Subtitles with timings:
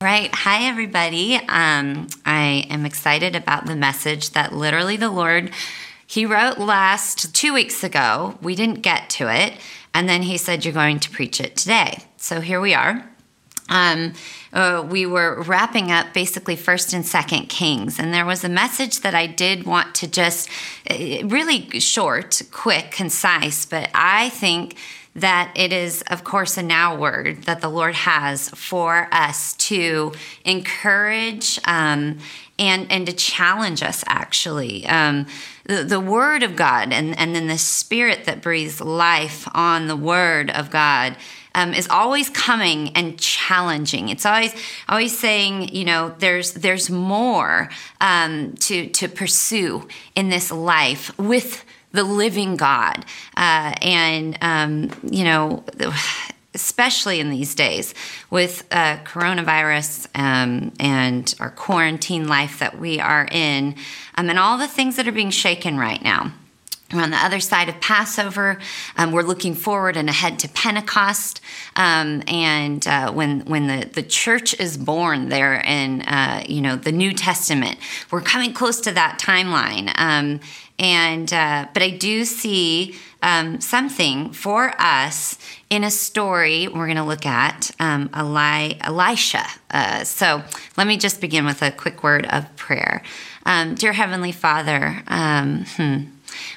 [0.00, 0.32] Right.
[0.32, 1.34] Hi, everybody.
[1.34, 5.50] Um, I am excited about the message that literally the Lord,
[6.06, 8.38] He wrote last two weeks ago.
[8.40, 9.54] We didn't get to it.
[9.92, 12.04] And then He said, You're going to preach it today.
[12.16, 13.10] So here we are.
[13.68, 14.12] Um,
[14.52, 19.02] uh, we were wrapping up basically first and second kings and there was a message
[19.02, 20.48] that i did want to just
[20.88, 20.94] uh,
[21.26, 24.74] really short quick concise but i think
[25.20, 30.12] that it is, of course, a now word that the Lord has for us to
[30.44, 32.18] encourage um,
[32.58, 34.04] and and to challenge us.
[34.06, 35.26] Actually, um,
[35.64, 39.96] the, the Word of God and and then the Spirit that breathes life on the
[39.96, 41.16] Word of God.
[41.54, 44.10] Um, is always coming and challenging.
[44.10, 44.54] It's always
[44.88, 51.64] always saying, you know, there's there's more um, to to pursue in this life with
[51.98, 53.04] the living God.
[53.36, 55.64] Uh, and, um, you know,
[56.54, 57.92] especially in these days
[58.30, 63.74] with uh, coronavirus um, and our quarantine life that we are in,
[64.14, 66.32] um, and all the things that are being shaken right now.
[66.92, 68.58] We're on the other side of Passover.
[68.96, 71.42] Um, we're looking forward and ahead to Pentecost,
[71.76, 76.76] um, and uh, when when the, the church is born there in uh, you know
[76.76, 77.76] the New Testament,
[78.10, 79.92] we're coming close to that timeline.
[79.98, 80.40] Um,
[80.78, 85.38] and uh, but I do see um, something for us
[85.70, 89.44] in a story we're going to look at um, Eli- Elisha.
[89.70, 90.42] Uh, so
[90.76, 93.02] let me just begin with a quick word of prayer.
[93.44, 95.98] Um, dear Heavenly Father, um, hmm,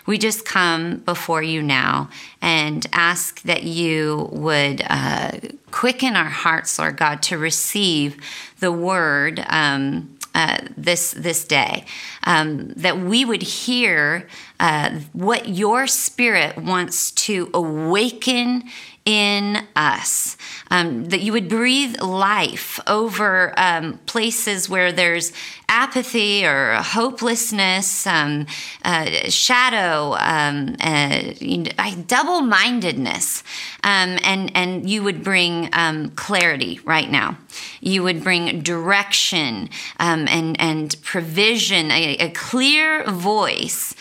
[0.06, 2.10] we just come before you now
[2.42, 5.32] and ask that you would uh,
[5.72, 8.18] quicken our hearts, Lord God, to receive
[8.60, 9.44] the word.
[9.48, 11.86] Um, uh, this this day,
[12.24, 14.28] um, that we would hear
[14.60, 18.64] uh, what your spirit wants to awaken
[19.06, 20.38] in us,
[20.70, 25.34] um, that you would breathe life over um, places where there's
[25.68, 28.46] apathy or hopelessness, um,
[28.84, 33.44] uh, shadow, um, uh, double mindedness,
[33.84, 37.38] um, and, and you would bring um, clarity right now.
[37.80, 43.96] You would bring direction and, and provision, a, a clear voice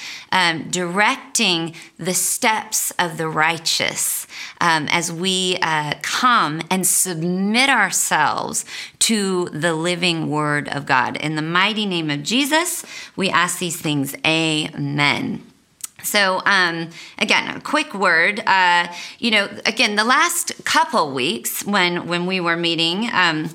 [0.71, 4.27] directing the steps of the righteous
[4.60, 8.65] um, as we uh, come and submit ourselves
[9.00, 11.16] to the living word of God.
[11.16, 12.84] In the mighty name of Jesus,
[13.16, 14.15] we ask these things.
[14.26, 15.44] Amen.
[16.03, 18.41] So, um, again, a quick word.
[18.47, 23.10] Uh, you know, again, the last couple weeks when when we were meeting.
[23.12, 23.50] Um,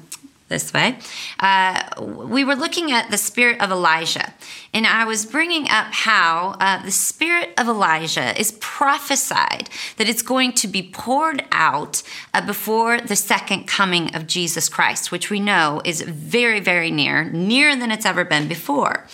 [0.48, 0.98] this way.
[1.40, 4.34] Uh, we were looking at the spirit of Elijah,
[4.76, 10.22] and I was bringing up how uh, the spirit of Elijah is prophesied that it's
[10.22, 12.04] going to be poured out
[12.34, 17.24] uh, before the second coming of Jesus Christ, which we know is very, very near,
[17.24, 19.06] nearer than it's ever been before.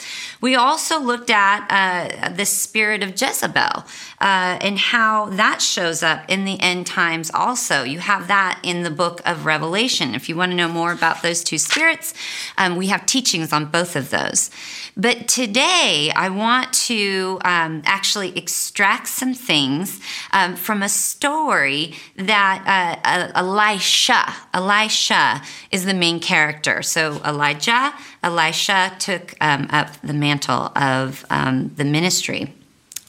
[0.41, 3.85] We also looked at uh, the spirit of Jezebel
[4.19, 7.83] uh, and how that shows up in the end times also.
[7.83, 10.15] You have that in the book of Revelation.
[10.15, 12.15] If you want to know more about those two spirits,
[12.57, 14.49] um, we have teachings on both of those.
[14.97, 19.99] But today, I want to um, actually extract some things
[20.31, 25.41] um, from a story that uh, Elisha, Elisha
[25.71, 26.81] is the main character.
[26.81, 32.53] So Elijah, Elisha took um, up the mantle of um, the ministry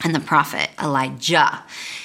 [0.03, 1.63] and the prophet Elijah.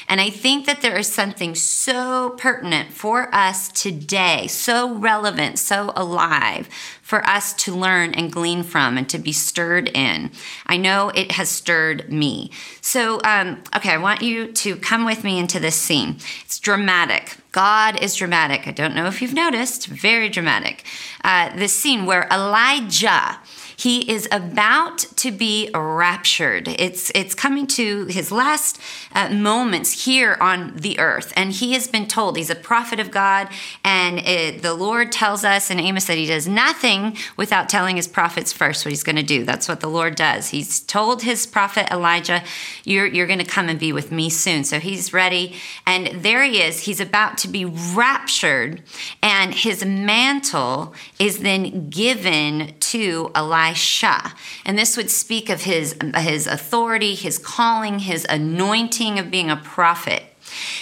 [0.09, 5.93] And I think that there is something so pertinent for us today, so relevant, so
[5.95, 6.69] alive
[7.03, 10.31] for us to learn and glean from and to be stirred in.
[10.67, 12.51] I know it has stirred me.
[12.81, 16.17] So, um, okay, I want you to come with me into this scene.
[16.45, 17.37] It's dramatic.
[17.53, 18.67] God is dramatic.
[18.67, 20.85] I don't know if you've noticed, very dramatic.
[21.25, 23.39] Uh, this scene where Elijah,
[23.79, 26.67] he is about to be raptured.
[26.67, 28.81] It's it's coming to his last
[29.15, 33.13] uh, moments here on the earth, and he has been told he's a prophet of
[33.13, 33.49] God,
[33.85, 38.09] and it, the Lord tells us in Amos that he does nothing without telling his
[38.09, 39.45] prophets first what he's going to do.
[39.45, 40.49] That's what the Lord does.
[40.49, 42.43] He's told his prophet Elijah,
[42.83, 45.55] "You're you're going to come and be with me soon." So he's ready,
[45.87, 46.81] and there he is.
[46.81, 48.83] He's about to be raptured,
[49.23, 54.35] and his mantle is then given to Elijah Elisha.
[54.65, 59.57] And this would speak of his, his authority, his calling, his anointing of being a
[59.57, 60.23] prophet.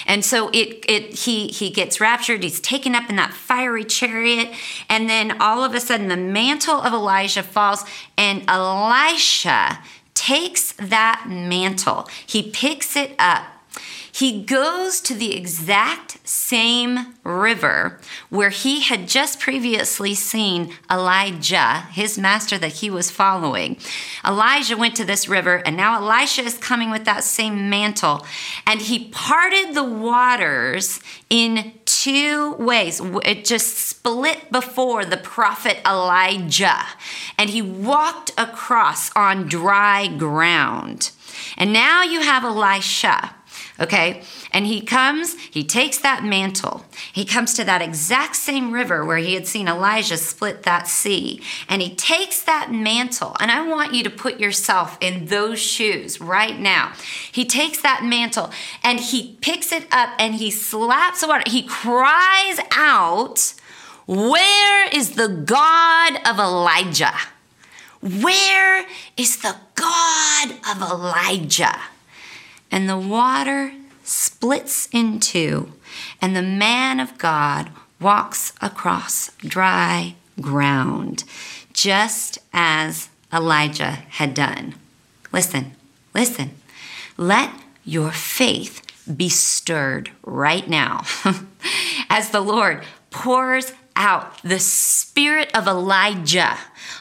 [0.07, 4.55] And so it, it he he gets raptured, he's taken up in that fiery chariot,
[4.89, 7.85] and then all of a sudden the mantle of Elijah falls,
[8.17, 9.81] and Elisha
[10.15, 13.45] takes that mantle, he picks it up,
[14.11, 18.01] he goes to the exact same river
[18.31, 23.77] where he had just previously seen Elijah, his master that he was following.
[24.27, 28.27] Elijah went to this river, and now Elisha is coming with that same mantle,
[28.67, 33.03] and he parted the waters in two ways.
[33.23, 36.87] It just split before the prophet Elijah,
[37.37, 41.11] and he walked across on dry ground.
[41.59, 43.35] And now you have Elisha
[43.79, 44.23] Okay.
[44.53, 46.87] And he comes, he takes that mantle.
[47.13, 51.43] He comes to that exact same river where he had seen Elijah split that sea.
[51.69, 53.37] And he takes that mantle.
[53.39, 56.93] And I want you to put yourself in those shoes right now.
[57.31, 58.51] He takes that mantle
[58.83, 61.45] and he picks it up and he slaps the water.
[61.47, 63.53] He cries out,
[64.07, 67.15] Where is the God of Elijah?
[68.01, 68.87] Where
[69.17, 71.77] is the God of Elijah?
[72.77, 73.73] And the water
[74.05, 75.73] splits in two,
[76.21, 81.25] and the man of God walks across dry ground,
[81.73, 84.75] just as Elijah had done.
[85.33, 85.73] Listen,
[86.13, 86.51] listen.
[87.17, 87.51] Let
[87.83, 88.83] your faith
[89.17, 91.07] be stirred right now
[92.11, 96.59] as the Lord pours out the spirit of Elijah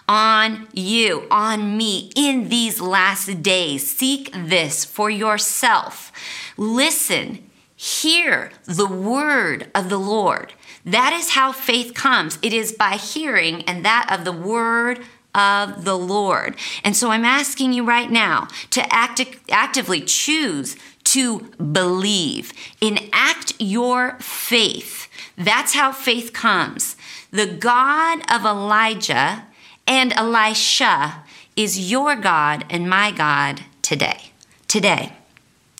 [0.07, 3.89] on you, on me in these last days.
[3.89, 6.11] Seek this for yourself.
[6.57, 10.53] Listen, hear the word of the Lord.
[10.85, 12.37] That is how faith comes.
[12.41, 15.03] It is by hearing and that of the word
[15.33, 16.55] of the Lord.
[16.83, 19.21] And so I'm asking you right now to act,
[19.51, 20.77] actively choose
[21.15, 21.39] to
[21.71, 22.51] believe,
[22.81, 25.07] enact your faith.
[25.37, 26.97] That's how faith comes.
[27.31, 29.45] The God of Elijah
[29.87, 31.23] and Elisha
[31.55, 34.31] is your God and my God today.
[34.67, 35.13] Today.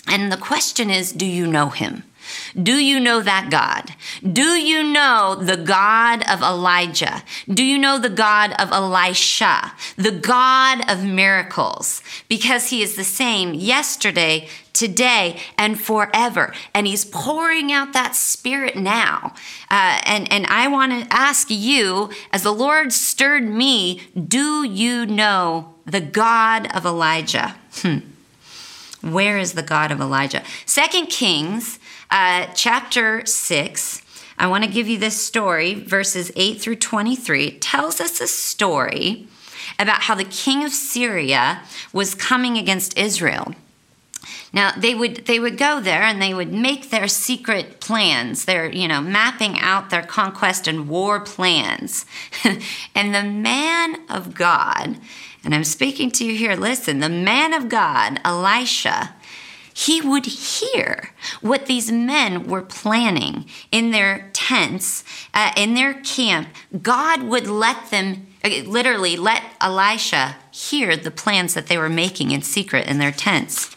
[0.07, 2.03] And the question is do you know him?
[2.61, 3.93] Do you know that God?
[4.23, 7.23] Do you know the God of Elijah?
[7.47, 9.73] Do you know the God of Elisha?
[9.97, 12.01] The God of miracles?
[12.27, 16.54] Because he is the same yesterday, today, and forever.
[16.74, 19.33] And he's pouring out that spirit now.
[19.72, 25.06] Uh, and, and I want to ask you, as the Lord stirred me, do you
[25.06, 27.56] know the God of Elijah?
[27.81, 28.00] Hmm.
[29.01, 30.44] Where is the God of Elijah?
[30.66, 31.80] Second Kings
[32.12, 34.01] uh, chapter 6.
[34.38, 37.45] I want to give you this story, verses 8 through 23.
[37.45, 39.28] It tells us a story
[39.80, 41.62] about how the king of Syria
[41.94, 43.54] was coming against Israel.
[44.54, 48.45] Now they would they would go there and they would make their secret plans.
[48.45, 52.06] They're you know mapping out their conquest and war plans.
[52.95, 54.98] and the man of God,
[55.44, 56.56] and I'm speaking to you here.
[56.56, 59.16] Listen, the man of God, Elisha,
[59.77, 61.10] he would hear
[61.42, 66.48] what these men were planning in their tents, uh, in their camp.
[66.81, 72.31] God would let them, uh, literally, let Elisha hear the plans that they were making
[72.31, 73.69] in secret in their tents.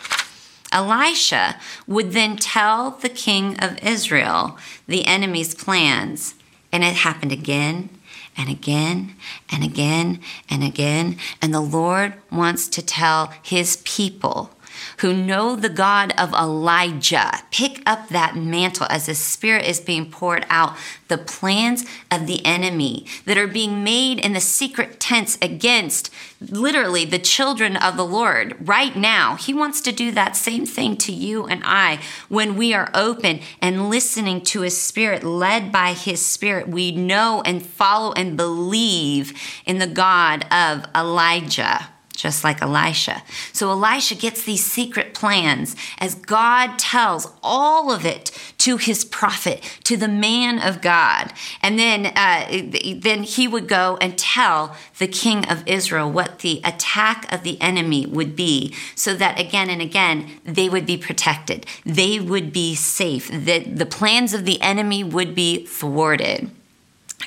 [0.72, 1.56] Elisha
[1.86, 6.34] would then tell the king of Israel the enemy's plans,
[6.72, 7.90] and it happened again
[8.36, 9.14] and again
[9.50, 11.18] and again and again.
[11.42, 14.50] And the Lord wants to tell his people
[14.98, 17.30] who know the God of Elijah.
[17.50, 20.76] Pick up that mantle as the Spirit is being poured out.
[21.08, 27.04] The plans of the enemy that are being made in the secret tents against literally
[27.04, 29.36] the children of the Lord right now.
[29.36, 33.40] He wants to do that same thing to you and I when we are open
[33.62, 36.68] and listening to His Spirit, led by His Spirit.
[36.68, 39.32] We know and follow and believe
[39.64, 43.22] in the God of Elijah just like Elisha.
[43.52, 49.78] So Elisha gets these secret plans as God tells all of it to his prophet,
[49.84, 51.32] to the man of God.
[51.62, 56.60] And then, uh, then he would go and tell the king of Israel what the
[56.64, 61.66] attack of the enemy would be, so that again and again they would be protected.
[61.86, 63.30] They would be safe.
[63.32, 66.50] That the plans of the enemy would be thwarted.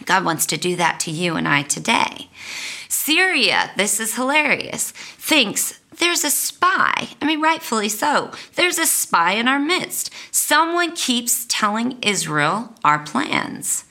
[0.06, 2.28] God wants to do that to you and I today.
[2.92, 7.08] Syria, this is hilarious, thinks there's a spy.
[7.22, 8.32] I mean, rightfully so.
[8.56, 10.12] There's a spy in our midst.
[10.30, 13.86] Someone keeps telling Israel our plans.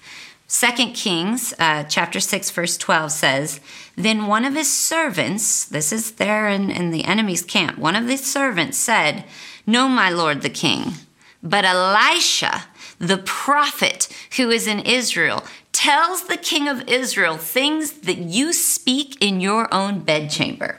[0.47, 3.61] Second Kings uh, chapter 6 verse 12 says,
[3.97, 8.07] Then one of his servants, this is there in, in the enemy's camp, one of
[8.07, 9.25] his servants said,
[9.66, 10.92] No, my lord the king,
[11.42, 12.64] but Elisha,
[13.00, 15.42] the prophet who is in Israel,
[15.73, 20.78] tells the king of Israel things that you speak in your own bedchamber.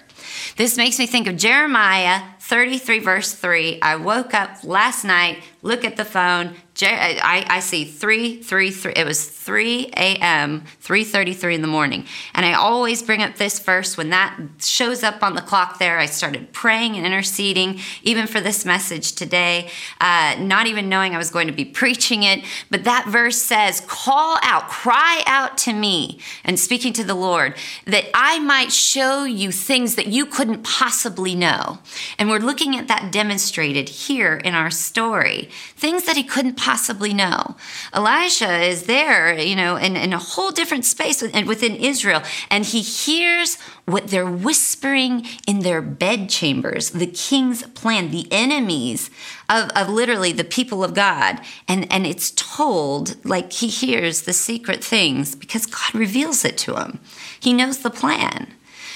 [0.56, 3.82] This makes me think of Jeremiah 33 verse 3.
[3.82, 8.94] I woke up last night, look at the phone, I, I see 3, 3, 3.
[8.96, 12.06] It was 3 a.m., 3.33 in the morning.
[12.34, 13.98] And I always bring up this verse.
[13.98, 18.39] When that shows up on the clock there, I started praying and interceding, even for
[18.41, 22.44] this message today, uh, not even knowing I was going to be preaching it.
[22.70, 27.56] But that verse says, call out, cry out to me, and speaking to the Lord,
[27.86, 31.80] that I might show you things that you couldn't possibly know.
[32.18, 35.50] And we're looking at that demonstrated here in our story.
[35.75, 37.55] Things that he couldn't possibly know.
[37.93, 42.81] Elisha is there, you know, in, in a whole different space within Israel, and he
[42.81, 49.10] hears what they're whispering in their bedchambers, the king's plan, the enemies
[49.50, 51.39] of, of literally the people of God.
[51.67, 56.75] And, and it's told like he hears the secret things because God reveals it to
[56.75, 57.00] him.
[57.39, 58.53] He knows the plan.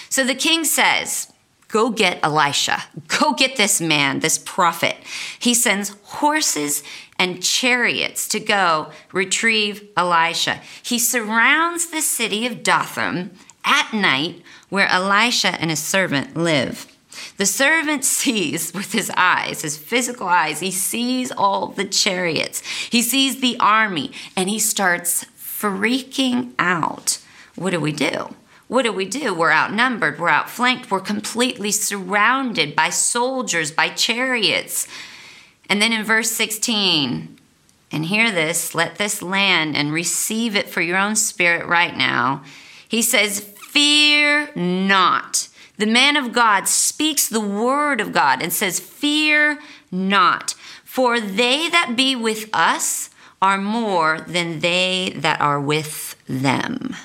[0.09, 1.31] So the king says,
[1.75, 2.85] Go get Elisha.
[3.09, 4.95] Go get this man, this prophet.
[5.37, 6.83] He sends horses
[7.19, 10.61] and chariots to go retrieve Elisha.
[10.81, 16.87] He surrounds the city of Dothan at night where Elisha and his servant live.
[17.35, 23.01] The servant sees with his eyes, his physical eyes, he sees all the chariots, he
[23.01, 27.19] sees the army, and he starts freaking out.
[27.55, 28.33] What do we do?
[28.67, 29.33] What do we do?
[29.33, 34.87] We're outnumbered, we're outflanked, we're completely surrounded by soldiers, by chariots.
[35.69, 37.37] And then in verse 16,
[37.91, 42.43] and hear this, let this land and receive it for your own spirit right now.
[42.87, 45.49] He says, Fear not.
[45.77, 49.59] The man of God speaks the word of God and says, Fear
[49.91, 50.55] not.
[50.83, 53.09] For they that be with us
[53.41, 56.95] are more than they that are with them.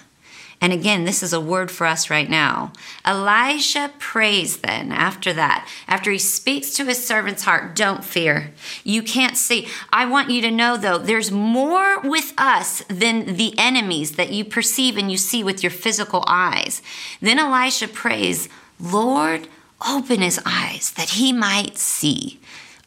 [0.61, 2.73] And again, this is a word for us right now.
[3.07, 8.53] Elijah prays then after that, after he speaks to his servant's heart, don't fear.
[8.85, 9.69] You can't see.
[9.91, 14.45] I want you to know, though, there's more with us than the enemies that you
[14.45, 16.83] perceive and you see with your physical eyes.
[17.23, 18.49] Then Elisha prays,
[18.79, 19.49] Lord,
[19.89, 22.39] open his eyes that he might see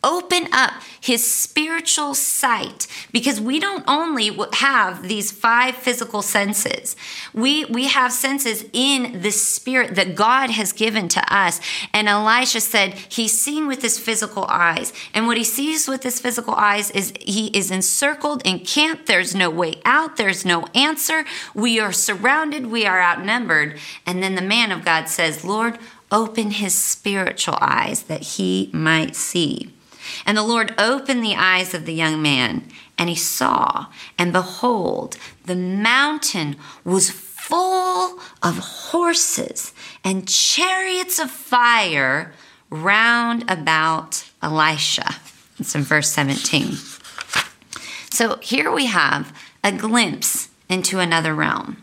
[0.04, 6.96] open up his spiritual sight because we don't only have these five physical senses.
[7.34, 11.60] We we have senses in the spirit that God has given to us.
[11.94, 14.94] And Elisha said he's seeing with his physical eyes.
[15.14, 19.08] And what he sees with his physical eyes is he is encircled, encamped.
[19.08, 20.18] There's no way out.
[20.18, 21.26] There's no answer.
[21.54, 22.68] We are surrounded.
[22.68, 23.80] We are outnumbered.
[24.06, 25.80] And then the man of God says, Lord,
[26.12, 29.74] open his spiritual eyes that he might see.
[30.25, 35.17] And the Lord opened the eyes of the young man, and he saw, and behold,
[35.46, 42.34] the mountain was full of horses and chariots of fire
[42.70, 45.15] round about Elisha.
[45.60, 46.74] It's in verse 17.
[48.12, 51.77] So here we have a glimpse into another realm.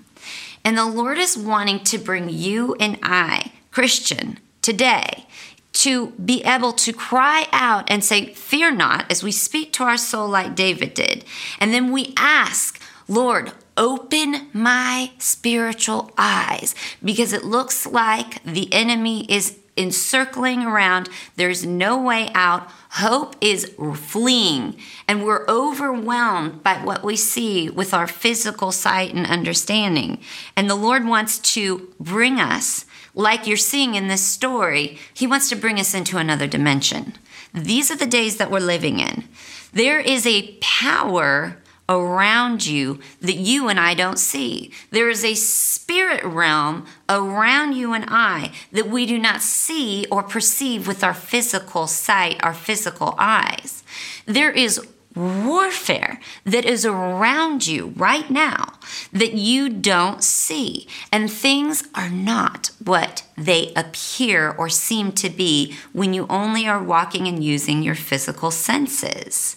[0.64, 5.26] And the Lord is wanting to bring you and I, Christian, today
[5.73, 9.97] to be able to cry out and say, Fear not, as we speak to our
[9.97, 11.25] soul like David did.
[11.59, 19.25] And then we ask, Lord, open my spiritual eyes because it looks like the enemy
[19.29, 21.09] is encircling around.
[21.37, 22.69] There's no way out.
[22.91, 24.77] Hope is fleeing,
[25.09, 30.21] and we're overwhelmed by what we see with our physical sight and understanding.
[30.57, 35.49] And the Lord wants to bring us like you're seeing in this story, he wants
[35.49, 37.14] to bring us into another dimension.
[37.55, 39.25] These are the days that we're living in.
[39.73, 41.57] There is a power
[41.88, 44.73] around you that you and I don't see.
[44.90, 50.23] There is a spirit realm around you and I that we do not see or
[50.23, 53.83] perceive with our physical sight, our physical eyes.
[54.25, 54.81] There is
[55.14, 58.75] warfare that is around you right now
[59.12, 60.87] that you don't see.
[61.12, 66.83] And things are not what they appear or seem to be when you only are
[66.83, 69.57] walking and using your physical senses.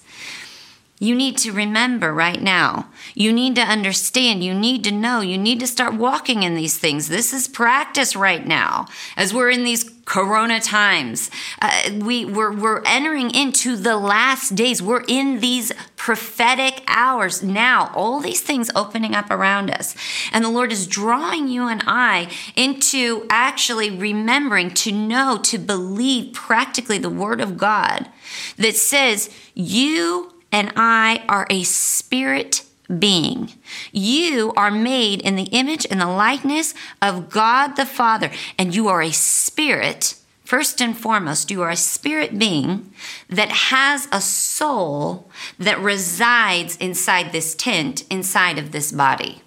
[1.00, 2.88] You need to remember right now.
[3.13, 4.43] You need to understand.
[4.43, 5.21] You need to know.
[5.21, 7.09] You need to start walking in these things.
[7.09, 11.31] This is practice right now as we're in these corona times.
[11.62, 14.81] Uh, we, we're, we're entering into the last days.
[14.81, 17.91] We're in these prophetic hours now.
[17.95, 19.95] All these things opening up around us.
[20.31, 26.33] And the Lord is drawing you and I into actually remembering to know, to believe
[26.33, 28.09] practically the Word of God
[28.57, 32.63] that says, You and I are a spirit
[33.00, 33.51] being.
[33.91, 38.88] You are made in the image and the likeness of God the Father, and you
[38.88, 42.91] are a spirit First and foremost, you are a spirit being
[43.29, 49.41] that has a soul that resides inside this tent, inside of this body.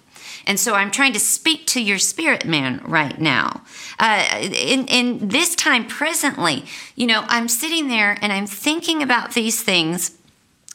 [0.47, 3.61] And so I'm trying to speak to your spirit man right now.
[3.99, 9.33] Uh, in, in this time presently, you know, I'm sitting there and I'm thinking about
[9.33, 10.17] these things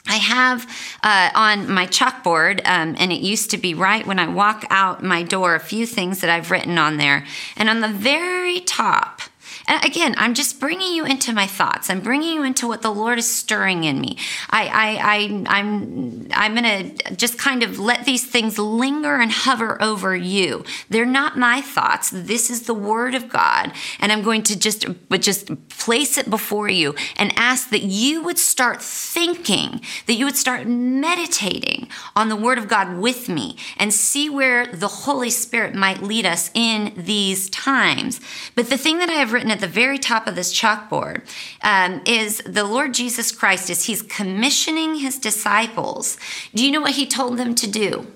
[0.06, 0.66] I have
[1.02, 5.02] uh, on my chalkboard, um, and it used to be right when I walk out
[5.02, 7.25] my door, a few things that I've written on there.
[7.56, 9.22] And on the very top,
[9.66, 11.90] and again, I'm just bringing you into my thoughts.
[11.90, 14.19] I'm bringing you into what the Lord is stirring in me.
[14.50, 19.31] I, I, I I'm, I'm going to just kind of let these things linger and
[19.31, 20.64] hover over you.
[20.90, 22.11] They're not my thoughts.
[22.11, 26.28] This is the Word of God, and I'm going to just, but just place it
[26.28, 32.28] before you and ask that you would start thinking, that you would start meditating on
[32.28, 36.50] the Word of God with me, and see where the Holy Spirit might lead us
[36.54, 38.21] in these times.
[38.54, 41.23] But the thing that I have written at the very top of this chalkboard
[41.62, 46.16] um, is the Lord Jesus Christ as he's commissioning his disciples.
[46.54, 48.06] Do you know what he told them to do?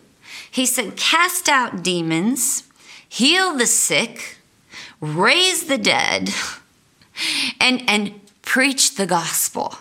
[0.51, 2.65] He said, Cast out demons,
[3.07, 4.39] heal the sick,
[5.01, 6.31] raise the dead,
[7.61, 9.75] and, and preach the gospel.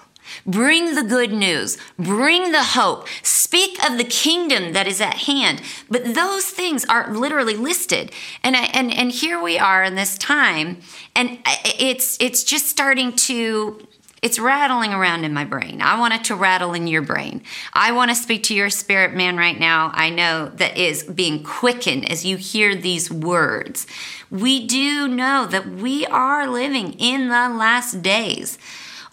[0.45, 1.77] Bring the good news.
[1.97, 3.07] Bring the hope.
[3.45, 5.61] Speak of the kingdom that is at hand.
[5.87, 8.11] But those things are literally listed.
[8.41, 10.81] And I, and and here we are in this time
[11.15, 13.87] and it's it's just starting to
[14.23, 15.79] it's rattling around in my brain.
[15.79, 17.43] I want it to rattle in your brain.
[17.71, 19.91] I want to speak to your spirit man right now.
[19.93, 23.85] I know that is being quickened as you hear these words.
[24.31, 28.57] We do know that we are living in the last days.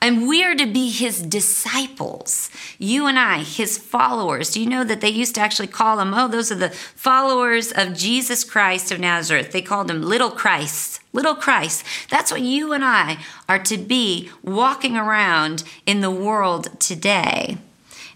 [0.03, 2.51] And we are to be his disciples.
[2.77, 4.51] You and I, his followers.
[4.51, 7.71] Do you know that they used to actually call them, oh, those are the followers
[7.71, 9.53] of Jesus Christ of Nazareth?
[9.53, 11.01] They called them little Christ.
[11.13, 11.85] Little Christ.
[12.11, 13.19] That's what you and I
[13.49, 17.59] are to be walking around in the world today.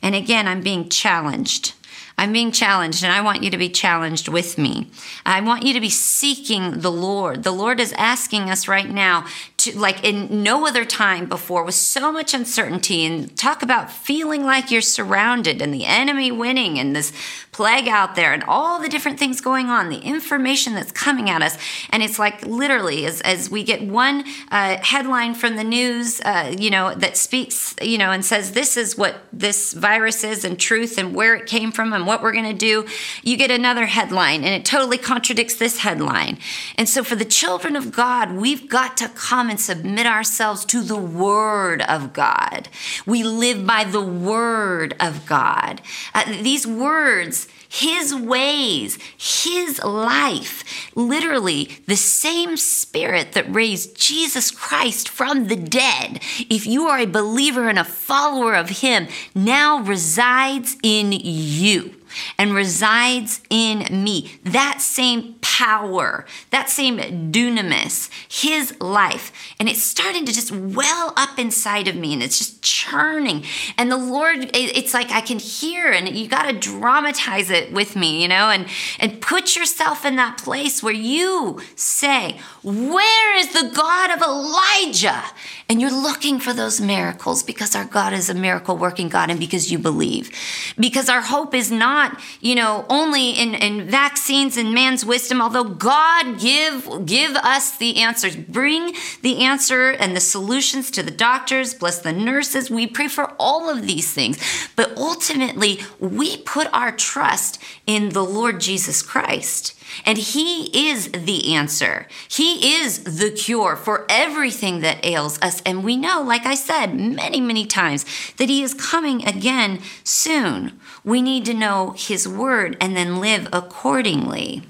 [0.03, 1.75] And again, I'm being challenged.
[2.19, 4.89] I'm being challenged, and I want you to be challenged with me.
[5.27, 7.43] I want you to be seeking the Lord.
[7.43, 9.27] The Lord is asking us right now
[9.67, 14.45] to, like in no other time before, with so much uncertainty, and talk about feeling
[14.45, 17.13] like you're surrounded and the enemy winning and this
[17.53, 21.41] plague out there and all the different things going on, the information that's coming at
[21.41, 21.57] us.
[21.89, 26.55] And it's like literally, as, as we get one uh, headline from the news, uh,
[26.59, 30.61] you know, that speaks, you know, and says this is what this virus is and
[30.61, 32.87] truth and where it came from and what we're going to do,
[33.23, 36.39] you get another headline and it totally contradicts this headline.
[36.77, 40.83] And so for the children of God, we've got to come and submit ourselves to
[40.83, 42.69] the Word of God.
[43.07, 45.81] We live by the Word of God.
[46.15, 50.65] Uh, these words, his ways, His life.
[50.95, 57.07] Literally, the same Spirit that raised Jesus Christ from the dead, if you are a
[57.07, 61.96] believer and a follower of Him, now resides in you
[62.39, 64.39] and resides in me.
[64.45, 66.99] That same power, that same
[67.33, 69.33] dunamis, his life.
[69.59, 73.45] And it's starting to just well up inside of me and it's just churning.
[73.79, 77.97] And the Lord, it's like I can hear and you got to dramatize it with
[77.97, 78.67] me, you know, and,
[79.01, 85.25] and put yourself in that place where you say, Where is the God of Elijah?
[85.69, 89.41] And you're looking for those miracles because our God is a miracle working God and
[89.41, 90.31] because you believe.
[90.79, 92.06] Because our hope is not,
[92.41, 97.99] you know, only in, in vaccines and man's wisdom, although God give, give us the
[97.99, 98.37] answers.
[98.37, 102.71] Bring the answer and the solutions to the doctors, bless the nurses.
[102.71, 104.39] We pray for all of these things.
[104.77, 109.76] But ultimately, we put our trust in the Lord Jesus Christ.
[110.05, 112.07] And He is the answer.
[112.29, 115.63] He is the cure for everything that ails us.
[115.63, 118.05] And we know, like I said many, many times,
[118.37, 120.79] that He is coming again soon.
[121.05, 124.63] We need to know His word and then live accordingly.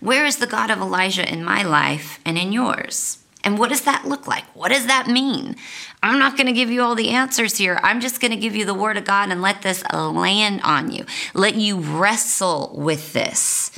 [0.00, 3.18] Where is the God of Elijah in my life and in yours?
[3.42, 4.44] And what does that look like?
[4.54, 5.56] What does that mean?
[6.02, 7.80] I'm not going to give you all the answers here.
[7.82, 10.90] I'm just going to give you the word of God and let this land on
[10.90, 11.06] you.
[11.32, 13.70] Let you wrestle with this.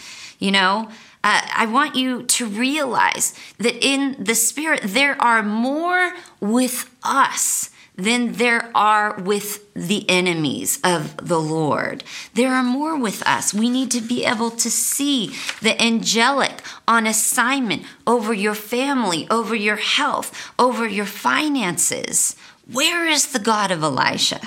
[0.42, 0.88] You know,
[1.22, 7.70] uh, I want you to realize that in the Spirit, there are more with us
[7.94, 12.02] than there are with the enemies of the Lord.
[12.34, 13.54] There are more with us.
[13.54, 19.54] We need to be able to see the angelic on assignment over your family, over
[19.54, 22.34] your health, over your finances.
[22.68, 24.40] Where is the God of Elijah?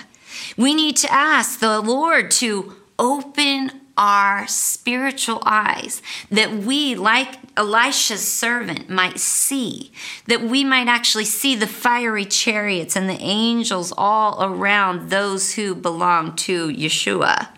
[0.57, 8.27] We need to ask the Lord to open our spiritual eyes, that we, like Elisha's
[8.27, 9.91] servant, might see,
[10.27, 15.75] that we might actually see the fiery chariots and the angels all around those who
[15.75, 17.49] belong to Yeshua.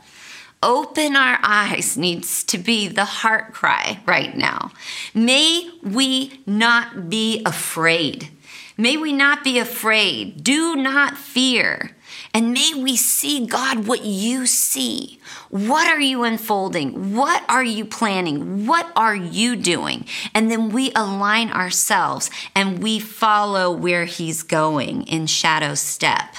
[0.64, 4.72] Open our eyes needs to be the heart cry right now.
[5.14, 8.30] May we not be afraid.
[8.76, 10.44] May we not be afraid.
[10.44, 11.96] Do not fear.
[12.34, 15.20] And may we see, God, what you see.
[15.50, 17.16] What are you unfolding?
[17.16, 18.66] What are you planning?
[18.68, 20.06] What are you doing?
[20.34, 26.36] And then we align ourselves and we follow where He's going in shadow step.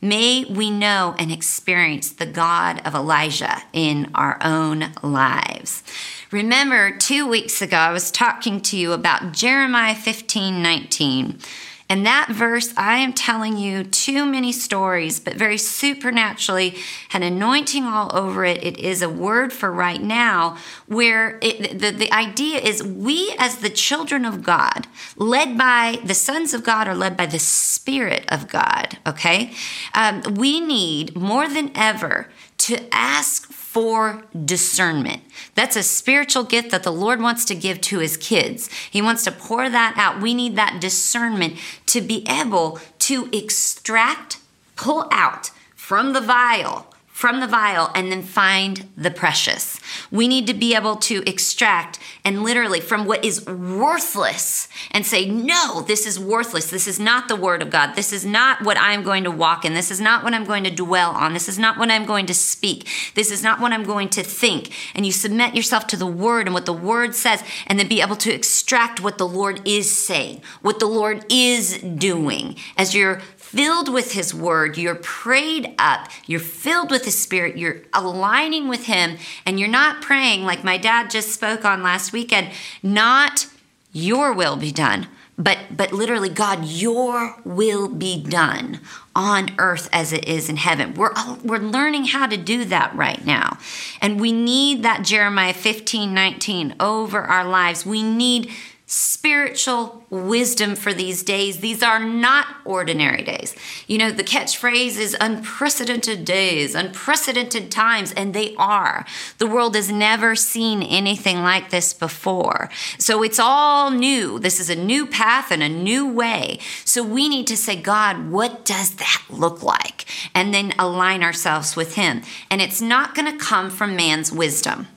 [0.00, 5.82] May we know and experience the God of Elijah in our own lives.
[6.30, 11.38] Remember, two weeks ago, I was talking to you about Jeremiah 15 19
[11.88, 16.76] and that verse, I am telling you too many stories, but very supernaturally,
[17.14, 18.62] an anointing all over it.
[18.62, 23.58] It is a word for right now where it, the, the idea is we, as
[23.58, 28.24] the children of God, led by the sons of God, are led by the Spirit
[28.28, 29.52] of God, okay?
[29.94, 35.22] Um, we need more than ever to ask for discernment.
[35.54, 38.70] That's a spiritual gift that the Lord wants to give to his kids.
[38.90, 40.22] He wants to pour that out.
[40.22, 44.38] We need that discernment to be able to extract,
[44.74, 49.80] pull out from the vile from the vile and then find the precious.
[50.08, 55.28] We need to be able to extract and literally from what is worthless and say,
[55.28, 56.70] no, this is worthless.
[56.70, 57.96] This is not the word of God.
[57.96, 59.74] This is not what I'm going to walk in.
[59.74, 61.32] This is not what I'm going to dwell on.
[61.32, 62.88] This is not what I'm going to speak.
[63.16, 64.70] This is not what I'm going to think.
[64.94, 68.00] And you submit yourself to the word and what the word says, and then be
[68.00, 73.22] able to extract what the Lord is saying, what the Lord is doing as you're
[73.50, 78.84] filled with His Word, you're prayed up, you're filled with His Spirit, you're aligning with
[78.84, 82.50] Him, and you're not praying like my dad just spoke on last weekend,
[82.82, 83.46] not
[83.90, 85.08] your will be done,
[85.38, 88.80] but but literally God your will be done
[89.16, 90.92] on earth as it is in heaven.
[90.92, 93.56] We're we're learning how to do that right now.
[94.02, 97.86] And we need that Jeremiah 15, 19 over our lives.
[97.86, 98.50] We need
[98.90, 101.58] spiritual wisdom for these days.
[101.58, 103.54] These are not ordinary days.
[103.86, 109.04] You know, the catchphrase is unprecedented days, unprecedented times, and they are.
[109.36, 112.70] The world has never seen anything like this before.
[112.98, 114.38] So it's all new.
[114.38, 116.58] This is a new path and a new way.
[116.86, 120.06] So we need to say, God, what does that look like?
[120.34, 122.22] And then align ourselves with Him.
[122.50, 124.88] And it's not going to come from man's wisdom.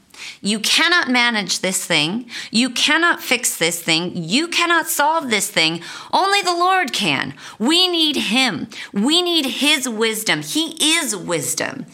[0.42, 2.28] You cannot manage this thing.
[2.50, 4.12] You cannot fix this thing.
[4.16, 5.82] You cannot solve this thing.
[6.12, 7.36] Only the Lord can.
[7.60, 8.68] We need Him.
[8.92, 10.42] We need His wisdom.
[10.42, 11.86] He is wisdom.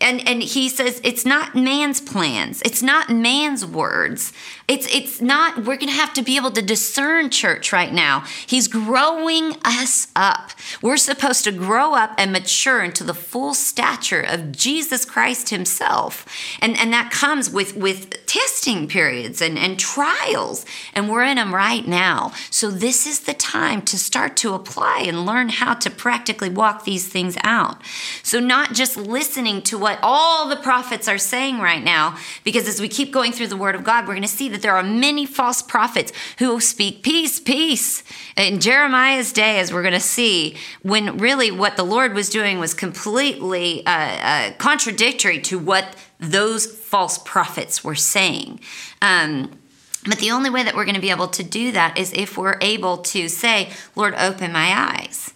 [0.00, 2.62] And, and he says it's not man's plans.
[2.62, 4.32] It's not man's words.
[4.68, 8.24] It's it's not we're going to have to be able to discern church right now.
[8.46, 10.50] He's growing us up.
[10.82, 16.26] We're supposed to grow up and mature into the full stature of Jesus Christ himself.
[16.60, 21.54] And and that comes with with testing periods and and trials and we're in them
[21.54, 22.32] right now.
[22.50, 26.84] So this is the time to start to apply and learn how to practically walk
[26.84, 27.80] these things out.
[28.24, 32.80] So not just listening to what all the prophets are saying right now because as
[32.80, 34.82] we keep going through the word of God, we're going to see that there are
[34.82, 38.02] many false prophets who speak peace, peace.
[38.36, 42.58] In Jeremiah's day, as we're going to see, when really what the Lord was doing
[42.58, 48.60] was completely uh, uh, contradictory to what those false prophets were saying.
[49.00, 49.58] Um,
[50.06, 52.38] but the only way that we're going to be able to do that is if
[52.38, 55.34] we're able to say, Lord, open my eyes.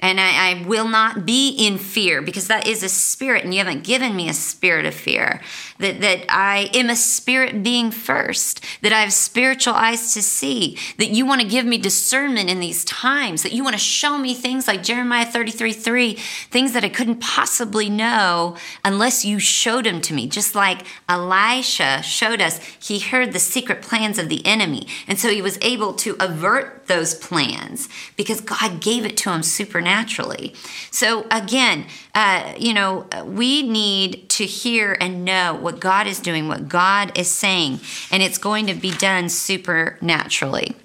[0.00, 3.58] And I, I, will not be in fear because that is a spirit, and you
[3.58, 5.42] haven't given me a spirit of fear.
[5.78, 10.78] That, that I am a spirit being first, that I have spiritual eyes to see,
[10.96, 14.16] that you want to give me discernment in these times, that you want to show
[14.16, 19.84] me things like Jeremiah 33 3, things that I couldn't possibly know unless you showed
[19.84, 20.26] them to me.
[20.26, 24.86] Just like Elisha showed us, he heard the secret plans of the enemy.
[25.06, 29.42] And so he was able to avert those plans because God gave it to him
[29.42, 30.54] supernaturally naturally.
[30.92, 36.46] So, again, uh, you know, we need to hear and know what God is doing,
[36.46, 37.80] what God is saying,
[38.12, 40.76] and it's going to be done supernaturally.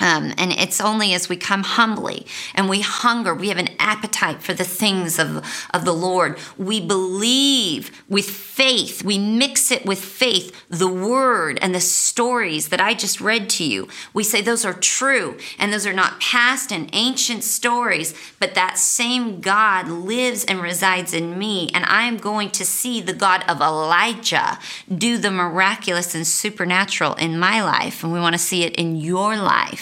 [0.00, 4.42] Um, and it's only as we come humbly and we hunger, we have an appetite
[4.42, 6.38] for the things of, of the Lord.
[6.56, 12.80] We believe with faith, we mix it with faith, the word and the stories that
[12.80, 13.86] I just read to you.
[14.14, 18.78] We say those are true and those are not past and ancient stories, but that
[18.78, 21.70] same God lives and resides in me.
[21.74, 24.58] And I am going to see the God of Elijah
[24.92, 28.02] do the miraculous and supernatural in my life.
[28.02, 29.81] And we want to see it in your life.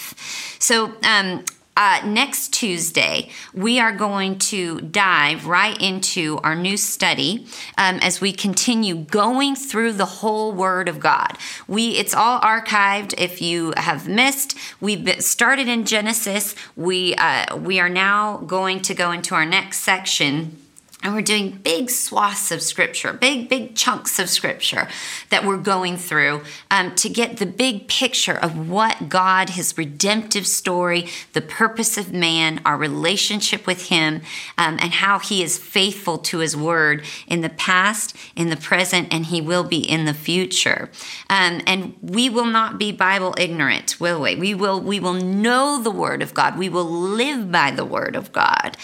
[0.58, 1.44] So, um,
[1.76, 7.46] uh, next Tuesday, we are going to dive right into our new study
[7.78, 11.38] um, as we continue going through the whole Word of God.
[11.66, 13.14] We it's all archived.
[13.16, 16.54] If you have missed, we started in Genesis.
[16.76, 20.58] We uh, we are now going to go into our next section
[21.02, 24.86] and we're doing big swaths of scripture, big, big chunks of scripture
[25.30, 30.46] that we're going through um, to get the big picture of what God, his redemptive
[30.46, 34.20] story, the purpose of man, our relationship with him,
[34.58, 39.08] um, and how he is faithful to his word in the past, in the present,
[39.10, 40.90] and he will be in the future.
[41.30, 44.36] Um, and we will not be Bible ignorant, will we?
[44.36, 46.58] We will, we will know the word of God.
[46.58, 48.76] We will live by the word of God.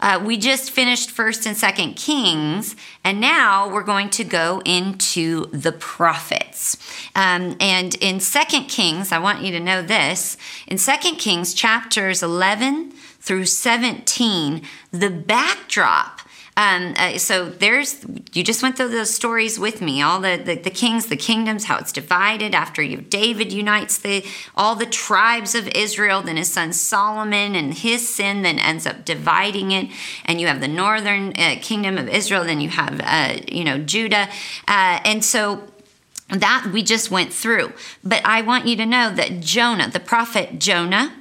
[0.00, 5.46] Uh, we just finished first and Second Kings, and now we're going to go into
[5.46, 6.76] the prophets.
[7.16, 10.36] Um, and in Second Kings, I want you to know this.
[10.66, 16.13] In Second Kings, chapters 11 through 17, the backdrop
[16.56, 20.54] um, uh, so there's you just went through those stories with me, all the, the,
[20.54, 22.54] the kings, the kingdoms, how it's divided.
[22.54, 24.24] After you, David unites the
[24.56, 29.04] all the tribes of Israel, then his son Solomon and his sin then ends up
[29.04, 29.90] dividing it,
[30.24, 33.78] and you have the northern uh, kingdom of Israel, then you have uh, you know
[33.78, 34.28] Judah,
[34.68, 35.64] uh, and so
[36.28, 37.72] that we just went through.
[38.04, 41.16] But I want you to know that Jonah, the prophet Jonah,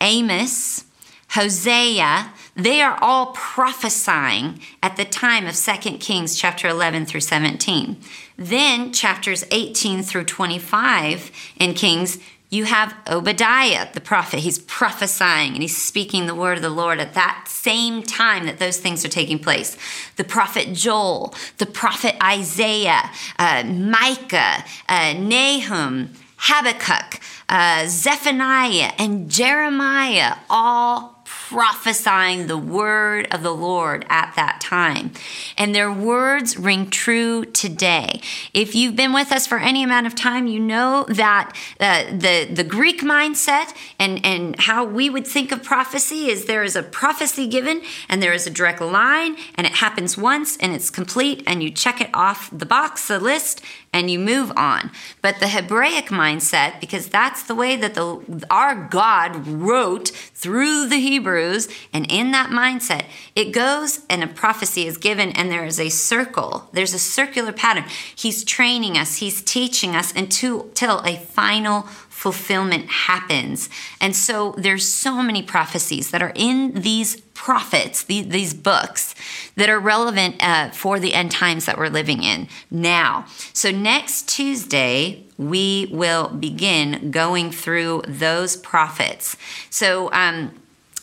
[0.00, 0.84] Amos,
[1.30, 7.96] Hosea, they are all prophesying at the time of 2 Kings chapter 11 through 17.
[8.36, 12.18] Then chapters 18 through 25 in Kings,
[12.50, 14.40] you have Obadiah, the prophet.
[14.40, 18.60] He's prophesying and he's speaking the word of the Lord at that same time that
[18.60, 19.76] those things are taking place.
[20.16, 30.36] The prophet Joel, the prophet Isaiah, uh, Micah, uh, Nahum, Habakkuk, uh, Zephaniah, and Jeremiah
[30.48, 31.13] all
[31.48, 35.12] prophesying the word of the Lord at that time.
[35.58, 38.20] And their words ring true today.
[38.52, 42.48] If you've been with us for any amount of time, you know that uh, the,
[42.50, 46.82] the Greek mindset and, and how we would think of prophecy is there is a
[46.82, 51.42] prophecy given and there is a direct line and it happens once and it's complete
[51.46, 53.62] and you check it off the box, the list,
[53.94, 54.90] and you move on.
[55.22, 60.98] But the Hebraic mindset, because that's the way that the our God wrote through the
[60.98, 65.78] Hebrews, and in that mindset, it goes and a prophecy is given, and there is
[65.78, 66.68] a circle.
[66.72, 67.84] There's a circular pattern.
[68.14, 70.70] He's training us, he's teaching us until,
[71.04, 73.68] a final fulfillment happens.
[74.00, 79.14] And so there's so many prophecies that are in these prophets, these, these books
[79.56, 83.26] that are relevant uh, for the end times that we're living in now.
[83.52, 89.36] So next Tuesday, we will begin going through those prophets.
[89.68, 90.52] So, um,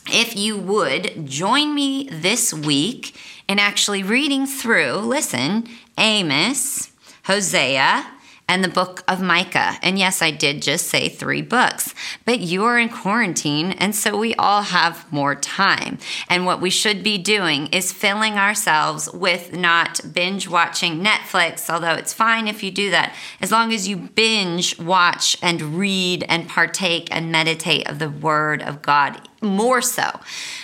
[0.08, 3.16] if you would join me this week
[3.46, 6.90] in actually reading through, listen, Amos,
[7.26, 8.06] Hosea,
[8.52, 9.78] and the book of Micah.
[9.82, 11.94] And yes, I did just say three books,
[12.26, 15.96] but you are in quarantine, and so we all have more time.
[16.28, 21.94] And what we should be doing is filling ourselves with not binge watching Netflix, although
[21.94, 26.46] it's fine if you do that, as long as you binge watch and read and
[26.46, 30.20] partake and meditate of the Word of God more so.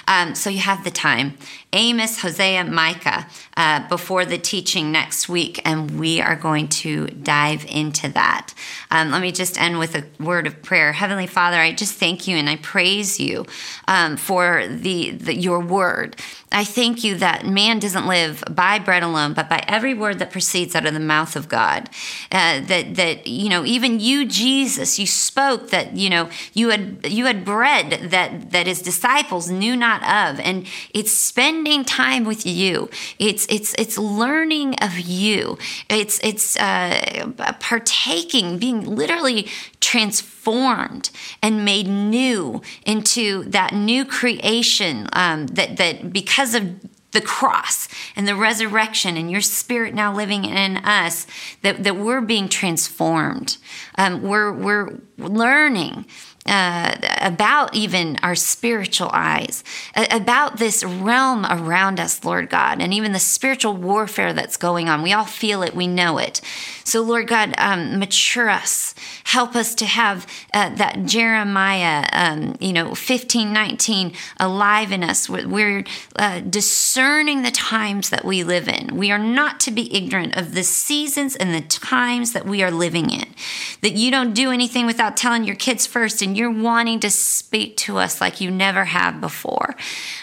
[0.07, 1.37] Um, so you have the time.
[1.73, 7.67] Amos, Hosea, Micah uh, before the teaching next week, and we are going to dive
[7.69, 8.55] into that.
[8.91, 10.93] Um, let me just end with a word of prayer.
[10.93, 13.45] Heavenly Father, I just thank you and I praise you
[13.87, 16.17] um, for the, the your word.
[16.51, 20.31] I thank you that man doesn't live by bread alone, but by every word that
[20.31, 21.91] proceeds out of the mouth of God.
[22.33, 27.07] Uh, that that you know, even you, Jesus, you spoke that you know you had
[27.07, 32.47] you had bread that that his disciples knew not of, and it's spending time with
[32.47, 32.89] you.
[33.19, 35.59] It's it's it's learning of you.
[35.89, 39.49] It's it's uh, partaking, being literally
[39.81, 41.11] transformed
[41.43, 46.79] and made new into that new creation um, that that because of
[47.13, 51.27] the cross and the resurrection and your spirit now living in us
[51.63, 53.57] that, that we're being transformed
[53.97, 56.05] um, we're, we're learning
[56.47, 59.63] uh, about even our spiritual eyes,
[60.11, 65.03] about this realm around us, Lord God, and even the spiritual warfare that's going on.
[65.03, 66.41] We all feel it, we know it.
[66.85, 68.95] So, Lord God, um, mature us.
[69.25, 75.29] Help us to have uh, that Jeremiah, um, you know, 15, 19 alive in us.
[75.29, 75.85] We're
[76.17, 78.97] uh, discerning the times that we live in.
[78.97, 82.71] We are not to be ignorant of the seasons and the times that we are
[82.71, 83.35] living in.
[83.83, 87.79] That you don't do anything without telling your kids first and you're wanting to speak
[87.79, 89.75] to us like you never have before.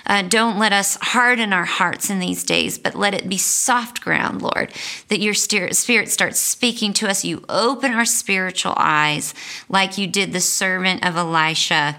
[0.05, 4.01] Uh, don't let us harden our hearts in these days, but let it be soft
[4.01, 4.71] ground, Lord,
[5.07, 7.25] that your spirit starts speaking to us.
[7.25, 9.33] You open our spiritual eyes
[9.67, 11.97] like you did the servant of Elisha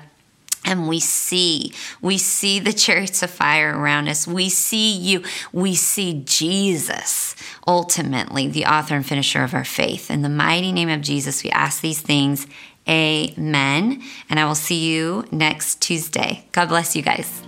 [0.64, 5.76] and we see we see the chariots of fire around us we see you we
[5.76, 7.36] see jesus
[7.68, 11.50] ultimately the author and finisher of our faith in the mighty name of jesus we
[11.50, 12.48] ask these things
[12.88, 14.02] Amen.
[14.30, 16.44] And I will see you next Tuesday.
[16.52, 17.45] God bless you guys.